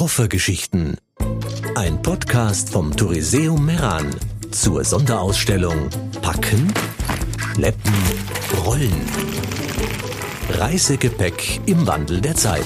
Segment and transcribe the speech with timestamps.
[0.00, 0.96] Schaffergeschichten.
[1.74, 4.06] Ein Podcast vom Touriseum Meran
[4.50, 5.90] zur Sonderausstellung
[6.22, 6.72] Packen,
[7.36, 7.92] Schleppen,
[8.64, 8.94] Rollen.
[10.52, 12.64] Reisegepäck im Wandel der Zeit.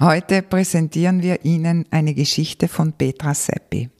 [0.00, 3.90] Heute präsentieren wir Ihnen eine Geschichte von Petra Seppi.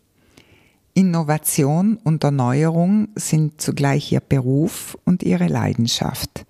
[0.94, 6.46] Innovation und Erneuerung sind zugleich ihr Beruf und ihre Leidenschaft.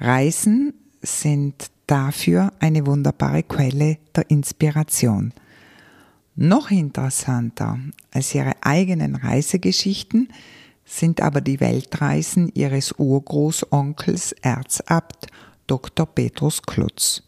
[0.00, 0.72] Reisen
[1.02, 5.32] sind dafür eine wunderbare Quelle der Inspiration.
[6.34, 7.78] Noch interessanter
[8.10, 10.28] als ihre eigenen Reisegeschichten
[10.84, 15.26] sind aber die Weltreisen ihres Urgroßonkels Erzabt
[15.66, 16.06] Dr.
[16.06, 17.22] Petrus Klutz.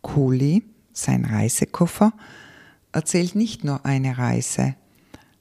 [0.00, 2.12] Kuli, sein Reisekoffer,
[2.92, 4.74] erzählt nicht nur eine Reise,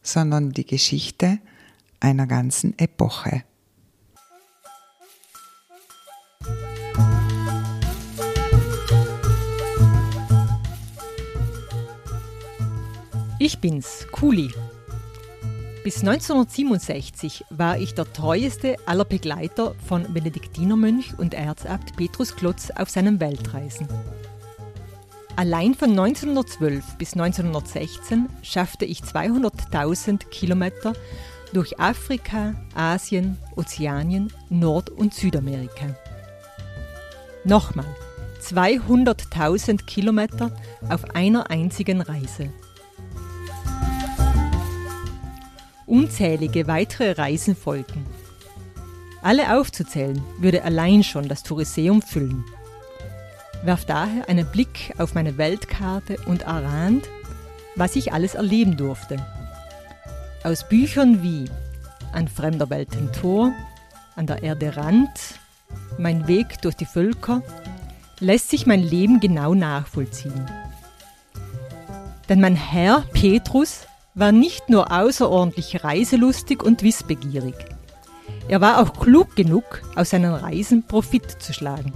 [0.04, 1.40] sondern die Geschichte
[2.00, 3.44] einer ganzen Epoche.
[13.52, 14.50] Ich bin's, Kuli.
[15.84, 22.90] Bis 1967 war ich der treueste aller Begleiter von Benediktinermönch und Erzabt Petrus Klotz auf
[22.90, 23.90] seinen Weltreisen.
[25.36, 30.94] Allein von 1912 bis 1916 schaffte ich 200.000 Kilometer
[31.52, 35.94] durch Afrika, Asien, Ozeanien, Nord- und Südamerika.
[37.44, 37.94] Nochmal,
[38.42, 40.56] 200.000 Kilometer
[40.88, 42.54] auf einer einzigen Reise.
[45.92, 48.06] Unzählige weitere Reisen folgen.
[49.22, 52.46] Alle aufzuzählen würde allein schon das Touriseum füllen.
[53.66, 57.10] Werf daher einen Blick auf meine Weltkarte und erahnt,
[57.76, 59.18] was ich alles erleben durfte.
[60.46, 61.52] Aus Büchern wie
[62.14, 63.52] An fremder Welten Tor,
[64.16, 65.10] An der Erde Rand,
[65.98, 67.44] Mein Weg durch die Völker
[68.22, 70.50] lässt sich mein Leben genau nachvollziehen.
[72.30, 77.56] Denn mein Herr Petrus war nicht nur außerordentlich reiselustig und wissbegierig.
[78.48, 81.94] Er war auch klug genug, aus seinen Reisen Profit zu schlagen.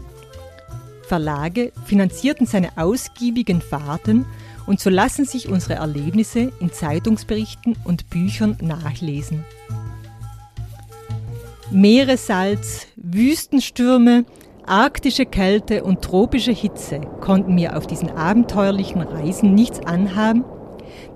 [1.07, 4.25] Verlage finanzierten seine ausgiebigen Fahrten
[4.65, 9.43] und so lassen sich unsere Erlebnisse in Zeitungsberichten und Büchern nachlesen.
[11.71, 14.25] Meeressalz, Wüstenstürme,
[14.65, 20.43] arktische Kälte und tropische Hitze konnten mir auf diesen abenteuerlichen Reisen nichts anhaben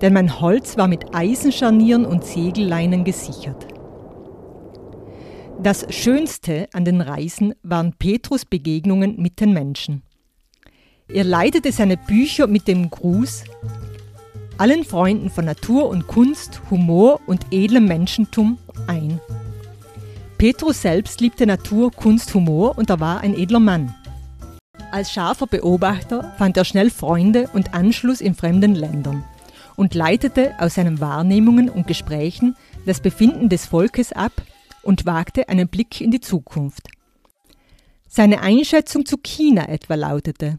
[0.00, 3.66] denn mein Holz war mit Eisenscharnieren und Segelleinen gesichert.
[5.62, 10.02] Das Schönste an den Reisen waren Petrus Begegnungen mit den Menschen.
[11.08, 13.44] Er leitete seine Bücher mit dem Gruß
[14.56, 19.20] allen Freunden von Natur und Kunst, Humor und edlem Menschentum ein.
[20.36, 23.94] Petrus selbst liebte Natur, Kunst, Humor und er war ein edler Mann.
[24.92, 29.24] Als scharfer Beobachter fand er schnell Freunde und Anschluss in fremden Ländern
[29.80, 32.54] und leitete aus seinen Wahrnehmungen und Gesprächen
[32.84, 34.42] das Befinden des Volkes ab
[34.82, 36.88] und wagte einen Blick in die Zukunft.
[38.06, 40.58] Seine Einschätzung zu China etwa lautete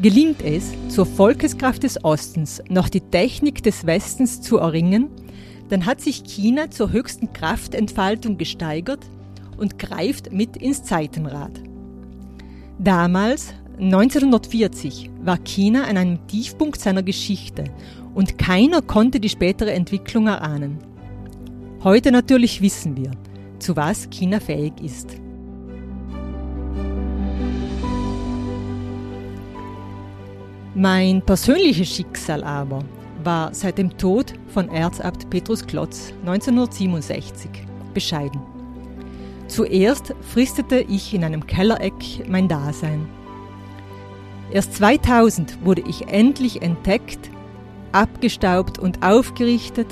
[0.00, 5.08] Gelingt es, zur Volkeskraft des Ostens noch die Technik des Westens zu erringen,
[5.68, 9.06] dann hat sich China zur höchsten Kraftentfaltung gesteigert
[9.56, 11.52] und greift mit ins Zeitenrad.
[12.76, 17.64] Damals 1940 war China an einem Tiefpunkt seiner Geschichte
[18.14, 20.78] und keiner konnte die spätere Entwicklung erahnen.
[21.82, 23.10] Heute natürlich wissen wir,
[23.58, 25.16] zu was China fähig ist.
[30.76, 32.84] Mein persönliches Schicksal aber
[33.22, 37.50] war seit dem Tod von Erzabt Petrus Klotz 1967
[37.92, 38.40] bescheiden.
[39.48, 43.06] Zuerst fristete ich in einem Kellereck mein Dasein.
[44.54, 47.28] Erst 2000 wurde ich endlich entdeckt,
[47.90, 49.88] abgestaubt und aufgerichtet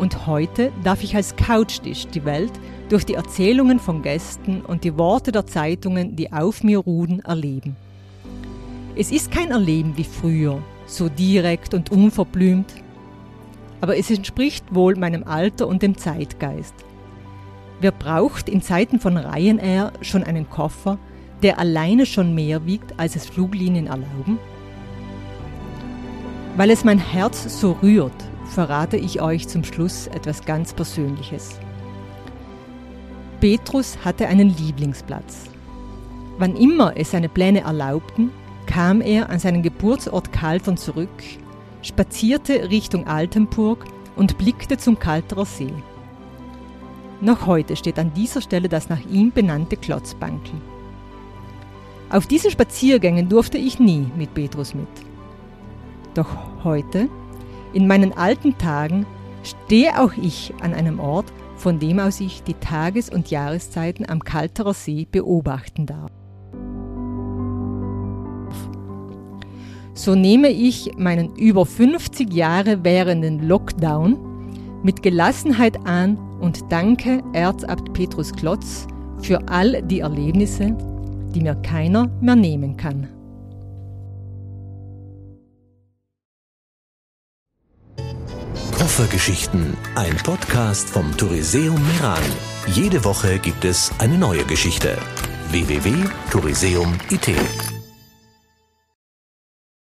[0.00, 2.50] und heute darf ich als Couchtisch die Welt
[2.88, 7.76] durch die Erzählungen von Gästen und die Worte der Zeitungen, die auf mir ruhen, erleben.
[8.96, 12.74] Es ist kein Erleben wie früher, so direkt und unverblümt,
[13.80, 16.74] aber es entspricht wohl meinem Alter und dem Zeitgeist.
[17.80, 20.98] Wer braucht in Zeiten von Ryanair schon einen Koffer,
[21.42, 24.38] der alleine schon mehr wiegt, als es Fluglinien erlauben?
[26.56, 28.12] Weil es mein Herz so rührt,
[28.44, 31.58] verrate ich euch zum Schluss etwas ganz Persönliches.
[33.40, 35.44] Petrus hatte einen Lieblingsplatz.
[36.38, 38.30] Wann immer es seine Pläne erlaubten,
[38.66, 41.08] kam er an seinen Geburtsort Kaltern zurück,
[41.82, 43.84] spazierte Richtung Altenburg
[44.16, 45.72] und blickte zum Kalterer See.
[47.20, 50.60] Noch heute steht an dieser Stelle das nach ihm benannte Klotzbankel.
[52.10, 54.88] Auf diesen Spaziergängen durfte ich nie mit Petrus mit.
[56.14, 57.08] Doch heute,
[57.72, 59.06] in meinen alten Tagen,
[59.44, 64.24] stehe auch ich an einem Ort, von dem aus ich die Tages- und Jahreszeiten am
[64.24, 66.10] Kalterer See beobachten darf.
[69.94, 74.18] So nehme ich meinen über 50 Jahre währenden Lockdown
[74.82, 78.88] mit Gelassenheit an und danke Erzabt Petrus Klotz
[79.20, 80.76] für all die Erlebnisse,
[81.34, 83.08] die mir keiner mehr nehmen kann.
[88.76, 92.22] Koffergeschichten, ein Podcast vom Touriseum Meran.
[92.66, 94.98] Jede Woche gibt es eine neue Geschichte.
[95.50, 97.69] www.touriseum.it